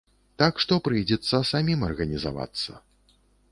Так 0.41 0.53
што 0.63 0.77
прыйдзецца 0.87 1.43
самім 1.51 1.85
арганізавацца. 1.91 2.71